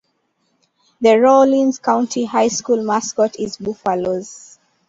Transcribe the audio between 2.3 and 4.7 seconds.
School mascot is Buffaloes.